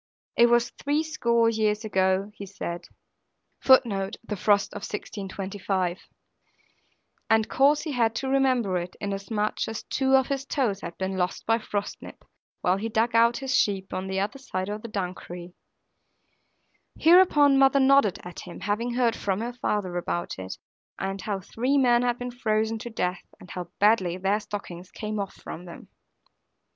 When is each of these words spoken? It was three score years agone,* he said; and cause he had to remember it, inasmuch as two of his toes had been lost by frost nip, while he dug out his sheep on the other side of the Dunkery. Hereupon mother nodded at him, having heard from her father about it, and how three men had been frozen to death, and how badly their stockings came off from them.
It 0.35 0.47
was 0.47 0.71
three 0.71 1.03
score 1.03 1.47
years 1.47 1.85
agone,* 1.85 2.31
he 2.33 2.47
said; 2.47 2.87
and 3.69 3.79
cause 7.49 7.81
he 7.83 7.91
had 7.91 8.15
to 8.15 8.27
remember 8.27 8.77
it, 8.77 8.95
inasmuch 8.99 9.67
as 9.67 9.83
two 9.83 10.15
of 10.15 10.25
his 10.25 10.43
toes 10.47 10.81
had 10.81 10.97
been 10.97 11.17
lost 11.17 11.45
by 11.45 11.59
frost 11.59 12.01
nip, 12.01 12.25
while 12.61 12.77
he 12.77 12.89
dug 12.89 13.13
out 13.13 13.37
his 13.37 13.55
sheep 13.55 13.93
on 13.93 14.07
the 14.07 14.19
other 14.19 14.39
side 14.39 14.69
of 14.69 14.81
the 14.81 14.87
Dunkery. 14.89 15.53
Hereupon 16.97 17.59
mother 17.59 17.79
nodded 17.79 18.17
at 18.23 18.39
him, 18.39 18.61
having 18.61 18.95
heard 18.95 19.15
from 19.15 19.39
her 19.41 19.53
father 19.53 19.97
about 19.97 20.39
it, 20.39 20.57
and 20.97 21.21
how 21.21 21.41
three 21.41 21.77
men 21.77 22.01
had 22.01 22.17
been 22.17 22.31
frozen 22.31 22.79
to 22.79 22.89
death, 22.89 23.21
and 23.39 23.51
how 23.51 23.65
badly 23.77 24.17
their 24.17 24.39
stockings 24.39 24.89
came 24.89 25.19
off 25.19 25.35
from 25.35 25.65
them. 25.65 25.89